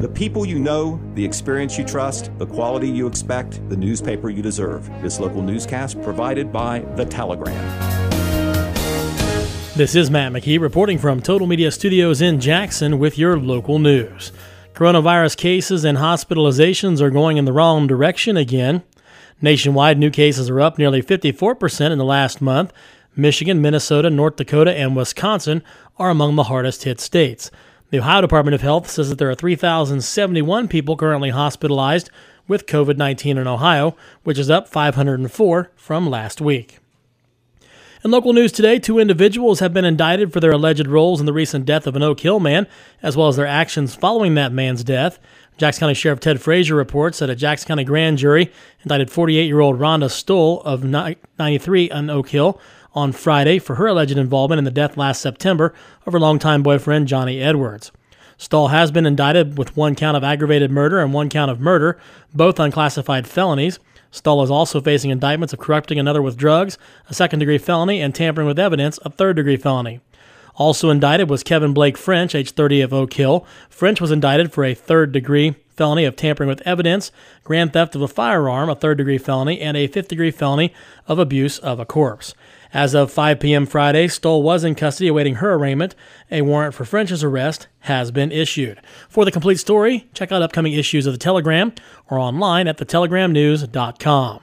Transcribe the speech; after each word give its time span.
The 0.00 0.08
people 0.08 0.46
you 0.46 0.60
know, 0.60 1.00
the 1.14 1.24
experience 1.24 1.76
you 1.76 1.84
trust, 1.84 2.30
the 2.38 2.46
quality 2.46 2.88
you 2.88 3.08
expect, 3.08 3.68
the 3.68 3.76
newspaper 3.76 4.30
you 4.30 4.42
deserve. 4.42 4.88
This 5.02 5.18
local 5.18 5.42
newscast 5.42 6.00
provided 6.02 6.52
by 6.52 6.78
The 6.94 7.04
Telegram. 7.04 7.52
This 9.74 9.96
is 9.96 10.08
Matt 10.08 10.30
McKee 10.30 10.60
reporting 10.60 10.98
from 10.98 11.20
Total 11.20 11.48
Media 11.48 11.72
Studios 11.72 12.22
in 12.22 12.38
Jackson 12.38 13.00
with 13.00 13.18
your 13.18 13.40
local 13.40 13.80
news. 13.80 14.30
Coronavirus 14.72 15.36
cases 15.36 15.84
and 15.84 15.98
hospitalizations 15.98 17.00
are 17.00 17.10
going 17.10 17.36
in 17.36 17.44
the 17.44 17.52
wrong 17.52 17.88
direction 17.88 18.36
again. 18.36 18.84
Nationwide, 19.42 19.98
new 19.98 20.10
cases 20.10 20.48
are 20.48 20.60
up 20.60 20.78
nearly 20.78 21.02
54% 21.02 21.90
in 21.90 21.98
the 21.98 22.04
last 22.04 22.40
month. 22.40 22.72
Michigan, 23.16 23.60
Minnesota, 23.60 24.10
North 24.10 24.36
Dakota, 24.36 24.72
and 24.72 24.94
Wisconsin 24.94 25.64
are 25.96 26.10
among 26.10 26.36
the 26.36 26.44
hardest 26.44 26.84
hit 26.84 27.00
states. 27.00 27.50
The 27.90 28.00
Ohio 28.00 28.20
Department 28.20 28.54
of 28.54 28.60
Health 28.60 28.90
says 28.90 29.08
that 29.08 29.16
there 29.16 29.30
are 29.30 29.34
3,071 29.34 30.68
people 30.68 30.94
currently 30.94 31.30
hospitalized 31.30 32.10
with 32.46 32.66
COVID 32.66 32.98
19 32.98 33.38
in 33.38 33.46
Ohio, 33.46 33.96
which 34.24 34.38
is 34.38 34.50
up 34.50 34.68
504 34.68 35.70
from 35.74 36.10
last 36.10 36.42
week. 36.42 36.80
In 38.04 38.10
local 38.10 38.34
news 38.34 38.52
today, 38.52 38.78
two 38.78 38.98
individuals 38.98 39.60
have 39.60 39.72
been 39.72 39.86
indicted 39.86 40.34
for 40.34 40.38
their 40.38 40.52
alleged 40.52 40.86
roles 40.86 41.18
in 41.18 41.24
the 41.24 41.32
recent 41.32 41.64
death 41.64 41.86
of 41.86 41.96
an 41.96 42.02
Oak 42.02 42.20
Hill 42.20 42.40
man, 42.40 42.66
as 43.02 43.16
well 43.16 43.28
as 43.28 43.36
their 43.36 43.46
actions 43.46 43.94
following 43.94 44.34
that 44.34 44.52
man's 44.52 44.84
death. 44.84 45.18
Jackson 45.56 45.80
County 45.80 45.94
Sheriff 45.94 46.20
Ted 46.20 46.42
Frazier 46.42 46.74
reports 46.74 47.20
that 47.20 47.30
a 47.30 47.34
Jackson 47.34 47.68
County 47.68 47.84
grand 47.84 48.18
jury 48.18 48.52
indicted 48.82 49.10
48 49.10 49.46
year 49.46 49.60
old 49.60 49.78
Rhonda 49.78 50.10
Stoll 50.10 50.60
of 50.60 50.84
93 50.84 51.90
on 51.90 52.10
Oak 52.10 52.28
Hill 52.28 52.60
on 52.98 53.12
Friday 53.12 53.60
for 53.60 53.76
her 53.76 53.86
alleged 53.86 54.18
involvement 54.18 54.58
in 54.58 54.64
the 54.64 54.70
death 54.70 54.96
last 54.96 55.22
September 55.22 55.72
of 56.04 56.12
her 56.12 56.18
longtime 56.18 56.62
boyfriend, 56.62 57.06
Johnny 57.06 57.40
Edwards. 57.40 57.92
Stoll 58.36 58.68
has 58.68 58.90
been 58.90 59.06
indicted 59.06 59.56
with 59.56 59.76
one 59.76 59.94
count 59.94 60.16
of 60.16 60.24
aggravated 60.24 60.70
murder 60.70 60.98
and 60.98 61.12
one 61.12 61.28
count 61.28 61.50
of 61.50 61.60
murder, 61.60 61.98
both 62.34 62.58
unclassified 62.58 63.26
felonies. 63.26 63.78
Stoll 64.10 64.42
is 64.42 64.50
also 64.50 64.80
facing 64.80 65.10
indictments 65.10 65.52
of 65.52 65.60
corrupting 65.60 65.98
another 65.98 66.20
with 66.20 66.36
drugs, 66.36 66.76
a 67.08 67.14
second 67.14 67.38
degree 67.38 67.58
felony, 67.58 68.00
and 68.00 68.14
tampering 68.14 68.46
with 68.46 68.58
evidence, 68.58 68.98
a 69.04 69.10
third 69.10 69.36
degree 69.36 69.56
felony. 69.56 70.00
Also 70.56 70.90
indicted 70.90 71.30
was 71.30 71.44
Kevin 71.44 71.72
Blake 71.72 71.96
French, 71.96 72.34
age 72.34 72.50
30 72.50 72.80
of 72.80 72.92
Oak 72.92 73.12
Hill. 73.12 73.46
French 73.70 74.00
was 74.00 74.10
indicted 74.10 74.52
for 74.52 74.64
a 74.64 74.74
third 74.74 75.12
degree 75.12 75.54
felony 75.68 76.04
of 76.04 76.16
tampering 76.16 76.48
with 76.48 76.60
evidence, 76.66 77.12
grand 77.44 77.72
theft 77.72 77.94
of 77.94 78.02
a 78.02 78.08
firearm, 78.08 78.68
a 78.68 78.74
third 78.74 78.98
degree 78.98 79.18
felony, 79.18 79.60
and 79.60 79.76
a 79.76 79.86
fifth 79.86 80.08
degree 80.08 80.32
felony 80.32 80.74
of 81.06 81.20
abuse 81.20 81.58
of 81.58 81.78
a 81.78 81.86
corpse. 81.86 82.34
As 82.72 82.94
of 82.94 83.10
5 83.10 83.40
p.m. 83.40 83.64
Friday, 83.64 84.08
Stoll 84.08 84.42
was 84.42 84.62
in 84.62 84.74
custody 84.74 85.08
awaiting 85.08 85.36
her 85.36 85.54
arraignment. 85.54 85.94
A 86.30 86.42
warrant 86.42 86.74
for 86.74 86.84
French's 86.84 87.24
arrest 87.24 87.66
has 87.80 88.10
been 88.10 88.30
issued. 88.30 88.80
For 89.08 89.24
the 89.24 89.32
complete 89.32 89.58
story, 89.58 90.06
check 90.12 90.30
out 90.30 90.42
upcoming 90.42 90.74
issues 90.74 91.06
of 91.06 91.14
the 91.14 91.18
Telegram 91.18 91.72
or 92.10 92.18
online 92.18 92.68
at 92.68 92.76
thetelegramnews.com. 92.76 94.40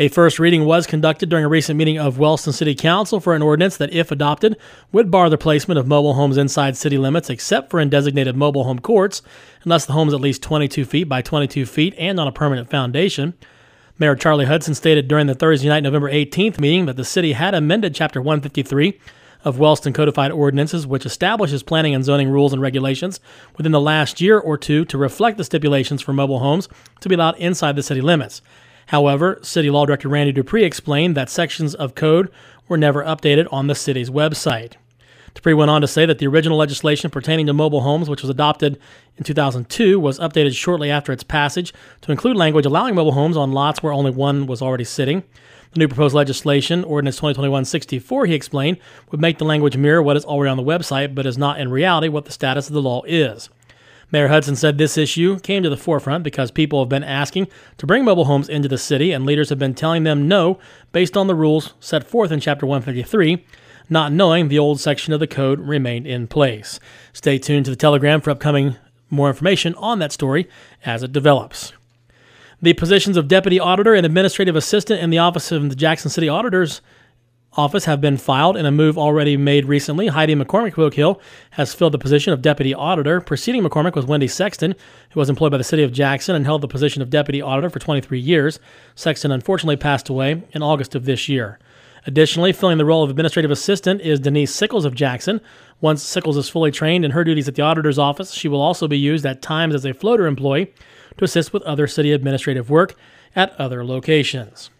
A 0.00 0.06
first 0.06 0.38
reading 0.38 0.64
was 0.64 0.86
conducted 0.86 1.28
during 1.28 1.44
a 1.44 1.48
recent 1.48 1.76
meeting 1.76 1.98
of 1.98 2.18
Wellston 2.18 2.52
City 2.52 2.74
Council 2.74 3.18
for 3.18 3.34
an 3.34 3.42
ordinance 3.42 3.76
that, 3.78 3.92
if 3.92 4.12
adopted, 4.12 4.56
would 4.92 5.10
bar 5.10 5.28
the 5.28 5.36
placement 5.36 5.76
of 5.76 5.88
mobile 5.88 6.14
homes 6.14 6.36
inside 6.36 6.76
city 6.76 6.96
limits 6.98 7.28
except 7.28 7.68
for 7.68 7.80
in 7.80 7.88
designated 7.88 8.36
mobile 8.36 8.62
home 8.62 8.78
courts, 8.78 9.22
unless 9.64 9.86
the 9.86 9.94
home 9.94 10.06
is 10.06 10.14
at 10.14 10.20
least 10.20 10.40
22 10.42 10.84
feet 10.84 11.08
by 11.08 11.20
22 11.20 11.66
feet 11.66 11.94
and 11.98 12.20
on 12.20 12.28
a 12.28 12.32
permanent 12.32 12.70
foundation. 12.70 13.34
Mayor 14.00 14.14
Charlie 14.14 14.44
Hudson 14.44 14.76
stated 14.76 15.08
during 15.08 15.26
the 15.26 15.34
Thursday 15.34 15.66
night, 15.68 15.82
November 15.82 16.08
18th 16.08 16.60
meeting 16.60 16.86
that 16.86 16.96
the 16.96 17.04
city 17.04 17.32
had 17.32 17.52
amended 17.52 17.96
Chapter 17.96 18.22
153 18.22 18.96
of 19.44 19.58
Wellston 19.58 19.92
Codified 19.92 20.30
Ordinances, 20.30 20.86
which 20.86 21.04
establishes 21.04 21.64
planning 21.64 21.96
and 21.96 22.04
zoning 22.04 22.28
rules 22.28 22.52
and 22.52 22.62
regulations 22.62 23.18
within 23.56 23.72
the 23.72 23.80
last 23.80 24.20
year 24.20 24.38
or 24.38 24.56
two 24.56 24.84
to 24.84 24.96
reflect 24.96 25.36
the 25.36 25.42
stipulations 25.42 26.00
for 26.00 26.12
mobile 26.12 26.38
homes 26.38 26.68
to 27.00 27.08
be 27.08 27.16
allowed 27.16 27.38
inside 27.38 27.74
the 27.74 27.82
city 27.82 28.00
limits. 28.00 28.40
However, 28.86 29.40
City 29.42 29.68
Law 29.68 29.84
Director 29.84 30.08
Randy 30.08 30.30
Dupree 30.30 30.62
explained 30.62 31.16
that 31.16 31.28
sections 31.28 31.74
of 31.74 31.96
code 31.96 32.30
were 32.68 32.78
never 32.78 33.02
updated 33.02 33.48
on 33.52 33.66
the 33.66 33.74
city's 33.74 34.10
website. 34.10 34.74
Dupree 35.34 35.54
went 35.54 35.70
on 35.70 35.80
to 35.80 35.88
say 35.88 36.06
that 36.06 36.18
the 36.18 36.26
original 36.26 36.58
legislation 36.58 37.10
pertaining 37.10 37.46
to 37.46 37.52
mobile 37.52 37.82
homes, 37.82 38.08
which 38.08 38.22
was 38.22 38.30
adopted 38.30 38.78
in 39.16 39.24
2002, 39.24 40.00
was 40.00 40.18
updated 40.18 40.56
shortly 40.56 40.90
after 40.90 41.12
its 41.12 41.22
passage 41.22 41.72
to 42.02 42.12
include 42.12 42.36
language 42.36 42.66
allowing 42.66 42.94
mobile 42.94 43.12
homes 43.12 43.36
on 43.36 43.52
lots 43.52 43.82
where 43.82 43.92
only 43.92 44.10
one 44.10 44.46
was 44.46 44.62
already 44.62 44.84
sitting. 44.84 45.22
The 45.72 45.80
new 45.80 45.88
proposed 45.88 46.14
legislation, 46.14 46.82
Ordinance 46.84 47.20
2021-64, 47.20 48.26
he 48.26 48.34
explained, 48.34 48.78
would 49.10 49.20
make 49.20 49.38
the 49.38 49.44
language 49.44 49.76
mirror 49.76 50.02
what 50.02 50.16
is 50.16 50.24
already 50.24 50.50
on 50.50 50.56
the 50.56 50.62
website, 50.62 51.14
but 51.14 51.26
is 51.26 51.36
not 51.36 51.60
in 51.60 51.70
reality 51.70 52.08
what 52.08 52.24
the 52.24 52.32
status 52.32 52.68
of 52.68 52.74
the 52.74 52.82
law 52.82 53.02
is. 53.06 53.50
Mayor 54.10 54.28
Hudson 54.28 54.56
said 54.56 54.78
this 54.78 54.96
issue 54.96 55.38
came 55.40 55.62
to 55.62 55.68
the 55.68 55.76
forefront 55.76 56.24
because 56.24 56.50
people 56.50 56.80
have 56.80 56.88
been 56.88 57.04
asking 57.04 57.46
to 57.76 57.86
bring 57.86 58.06
mobile 58.06 58.24
homes 58.24 58.48
into 58.48 58.66
the 58.66 58.78
city, 58.78 59.12
and 59.12 59.26
leaders 59.26 59.50
have 59.50 59.58
been 59.58 59.74
telling 59.74 60.04
them 60.04 60.26
no 60.26 60.58
based 60.92 61.14
on 61.14 61.26
the 61.26 61.34
rules 61.34 61.74
set 61.78 62.04
forth 62.04 62.32
in 62.32 62.40
Chapter 62.40 62.64
153, 62.64 63.44
not 63.88 64.12
knowing 64.12 64.48
the 64.48 64.58
old 64.58 64.80
section 64.80 65.12
of 65.12 65.20
the 65.20 65.26
code 65.26 65.60
remained 65.60 66.06
in 66.06 66.26
place. 66.26 66.80
Stay 67.12 67.38
tuned 67.38 67.64
to 67.64 67.70
the 67.70 67.76
Telegram 67.76 68.20
for 68.20 68.30
upcoming 68.30 68.76
more 69.10 69.28
information 69.28 69.74
on 69.76 69.98
that 69.98 70.12
story 70.12 70.48
as 70.84 71.02
it 71.02 71.12
develops. 71.12 71.72
The 72.60 72.74
positions 72.74 73.16
of 73.16 73.28
deputy 73.28 73.60
auditor 73.60 73.94
and 73.94 74.04
administrative 74.04 74.56
assistant 74.56 75.00
in 75.00 75.10
the 75.10 75.18
office 75.18 75.52
of 75.52 75.68
the 75.68 75.76
Jackson 75.76 76.10
City 76.10 76.28
Auditors 76.28 76.80
office 77.54 77.86
have 77.86 78.00
been 78.00 78.16
filed 78.16 78.56
in 78.56 78.66
a 78.66 78.70
move 78.70 78.98
already 78.98 79.36
made 79.36 79.64
recently. 79.64 80.08
Heidi 80.08 80.34
McCormick 80.34 80.76
Wilk 80.76 80.94
Hill 80.94 81.20
has 81.52 81.74
filled 81.74 81.92
the 81.92 81.98
position 81.98 82.32
of 82.32 82.42
deputy 82.42 82.74
auditor. 82.74 83.20
Preceding 83.20 83.62
McCormick 83.62 83.94
was 83.94 84.06
Wendy 84.06 84.28
Sexton, 84.28 84.74
who 85.10 85.20
was 85.20 85.30
employed 85.30 85.50
by 85.50 85.58
the 85.58 85.64
city 85.64 85.82
of 85.82 85.92
Jackson 85.92 86.36
and 86.36 86.44
held 86.44 86.60
the 86.60 86.68
position 86.68 87.02
of 87.02 87.10
deputy 87.10 87.40
auditor 87.40 87.70
for 87.70 87.78
23 87.78 88.18
years. 88.18 88.60
Sexton 88.94 89.32
unfortunately 89.32 89.76
passed 89.76 90.08
away 90.08 90.42
in 90.52 90.62
August 90.62 90.94
of 90.94 91.04
this 91.04 91.28
year. 91.28 91.58
Additionally, 92.08 92.54
filling 92.54 92.78
the 92.78 92.86
role 92.86 93.04
of 93.04 93.10
administrative 93.10 93.50
assistant 93.50 94.00
is 94.00 94.18
Denise 94.18 94.50
Sickles 94.50 94.86
of 94.86 94.94
Jackson. 94.94 95.42
Once 95.82 96.02
Sickles 96.02 96.38
is 96.38 96.48
fully 96.48 96.70
trained 96.70 97.04
in 97.04 97.10
her 97.10 97.22
duties 97.22 97.48
at 97.48 97.54
the 97.54 97.60
auditor's 97.60 97.98
office, 97.98 98.32
she 98.32 98.48
will 98.48 98.62
also 98.62 98.88
be 98.88 98.98
used 98.98 99.26
at 99.26 99.42
times 99.42 99.74
as 99.74 99.84
a 99.84 99.92
floater 99.92 100.26
employee 100.26 100.72
to 101.18 101.24
assist 101.26 101.52
with 101.52 101.62
other 101.64 101.86
city 101.86 102.10
administrative 102.10 102.70
work 102.70 102.94
at 103.36 103.52
other 103.60 103.84
locations. 103.84 104.70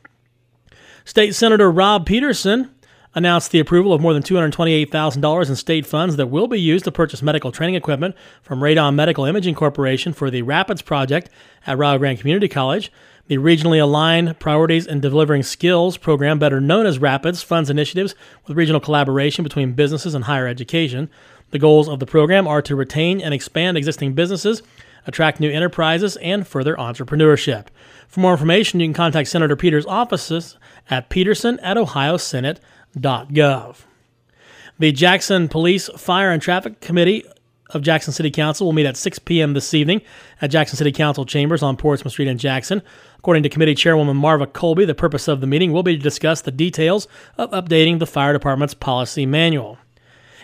State 1.04 1.34
Senator 1.34 1.70
Bob 1.70 2.06
Peterson 2.06 2.74
announced 3.18 3.50
the 3.50 3.58
approval 3.58 3.92
of 3.92 4.00
more 4.00 4.14
than 4.14 4.22
$228,000 4.22 5.48
in 5.48 5.56
state 5.56 5.84
funds 5.84 6.16
that 6.16 6.28
will 6.28 6.46
be 6.46 6.60
used 6.60 6.84
to 6.84 6.92
purchase 6.92 7.20
medical 7.20 7.52
training 7.52 7.74
equipment 7.74 8.14
from 8.40 8.60
Radon 8.60 8.94
Medical 8.94 9.24
Imaging 9.24 9.56
Corporation 9.56 10.12
for 10.12 10.30
the 10.30 10.42
RAPIDS 10.42 10.82
project 10.82 11.28
at 11.66 11.76
Rio 11.76 11.98
Grande 11.98 12.18
Community 12.20 12.48
College. 12.48 12.90
The 13.26 13.36
Regionally 13.36 13.82
Aligned 13.82 14.38
Priorities 14.38 14.86
in 14.86 15.00
Delivering 15.00 15.42
Skills 15.42 15.98
program, 15.98 16.38
better 16.38 16.60
known 16.60 16.86
as 16.86 16.98
RAPIDS, 16.98 17.42
funds 17.42 17.68
initiatives 17.68 18.14
with 18.46 18.56
regional 18.56 18.80
collaboration 18.80 19.42
between 19.42 19.72
businesses 19.72 20.14
and 20.14 20.24
higher 20.24 20.46
education. 20.46 21.10
The 21.50 21.58
goals 21.58 21.88
of 21.88 21.98
the 21.98 22.06
program 22.06 22.46
are 22.46 22.62
to 22.62 22.76
retain 22.76 23.20
and 23.20 23.34
expand 23.34 23.76
existing 23.76 24.14
businesses, 24.14 24.62
attract 25.08 25.40
new 25.40 25.50
enterprises, 25.50 26.16
and 26.18 26.46
further 26.46 26.76
entrepreneurship. 26.76 27.66
For 28.06 28.20
more 28.20 28.32
information, 28.32 28.78
you 28.78 28.86
can 28.86 28.94
contact 28.94 29.28
Senator 29.28 29.56
Peters' 29.56 29.86
offices 29.86 30.56
at 30.88 31.08
peterson 31.08 31.58
at 31.60 31.76
ohiosenate.gov. 31.76 33.76
The 34.78 34.92
Jackson 34.92 35.48
Police, 35.48 35.88
Fire, 35.96 36.30
and 36.30 36.40
Traffic 36.40 36.80
Committee 36.80 37.24
of 37.70 37.82
Jackson 37.82 38.12
City 38.12 38.30
Council 38.30 38.66
will 38.66 38.72
meet 38.72 38.86
at 38.86 38.96
6 38.96 39.18
p.m. 39.20 39.52
this 39.52 39.74
evening 39.74 40.00
at 40.40 40.50
Jackson 40.50 40.76
City 40.76 40.92
Council 40.92 41.26
chambers 41.26 41.62
on 41.62 41.76
Portsmouth 41.76 42.12
Street 42.12 42.28
in 42.28 42.38
Jackson. 42.38 42.82
According 43.18 43.42
to 43.42 43.48
committee 43.48 43.74
chairwoman 43.74 44.16
Marva 44.16 44.46
Colby, 44.46 44.84
the 44.84 44.94
purpose 44.94 45.26
of 45.26 45.40
the 45.40 45.46
meeting 45.46 45.72
will 45.72 45.82
be 45.82 45.96
to 45.96 46.02
discuss 46.02 46.40
the 46.40 46.50
details 46.50 47.08
of 47.36 47.50
updating 47.50 47.98
the 47.98 48.06
fire 48.06 48.32
department's 48.32 48.74
policy 48.74 49.26
manual. 49.26 49.78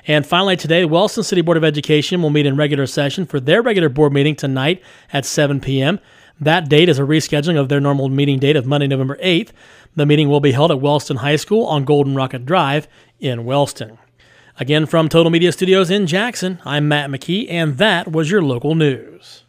And 0.07 0.27
finally, 0.27 0.57
today, 0.57 0.83
the 0.83 0.89
Wellston 0.89 1.25
City 1.25 1.41
Board 1.41 1.57
of 1.57 1.65
Education 1.65 2.21
will 2.21 2.31
meet 2.31 2.45
in 2.45 2.57
regular 2.57 2.87
session 2.87 3.25
for 3.25 3.41
their 3.41 3.63
regular 3.63 3.89
board 3.89 4.13
meeting 4.13 4.37
tonight 4.37 4.83
at 5.13 5.25
7 5.25 5.61
p.m. 5.61 5.99
That 6.39 6.69
date 6.69 6.89
is 6.89 6.99
a 6.99 7.03
rescheduling 7.03 7.59
of 7.59 7.69
their 7.69 7.81
normal 7.81 8.09
meeting 8.09 8.39
date 8.39 8.57
of 8.57 8.67
Monday, 8.67 8.87
November 8.87 9.17
8th. 9.23 9.51
The 9.97 10.05
meeting 10.05 10.29
will 10.29 10.41
be 10.41 10.53
held 10.53 10.71
at 10.71 10.81
Wellston 10.81 11.19
High 11.19 11.37
School 11.37 11.65
on 11.67 11.85
Golden 11.85 12.15
Rocket 12.15 12.45
Drive 12.45 12.87
in 13.19 13.45
Wellston. 13.45 13.99
Again, 14.59 14.87
from 14.87 15.09
Total 15.09 15.31
Media 15.31 15.53
Studios 15.53 15.91
in 15.91 16.07
Jackson, 16.07 16.61
I'm 16.65 16.87
Matt 16.87 17.11
McKee, 17.11 17.47
and 17.49 17.79
that 17.79 18.13
was 18.13 18.31
your 18.31 18.43
local 18.43 18.75
news. 18.75 19.44